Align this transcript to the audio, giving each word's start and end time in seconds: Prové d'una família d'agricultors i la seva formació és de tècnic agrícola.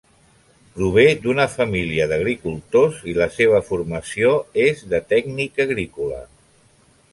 Prové 0.77 1.03
d'una 1.25 1.45
família 1.55 2.07
d'agricultors 2.13 3.05
i 3.13 3.15
la 3.19 3.29
seva 3.37 3.61
formació 3.69 4.33
és 4.67 4.83
de 4.95 5.05
tècnic 5.15 5.65
agrícola. 5.69 6.27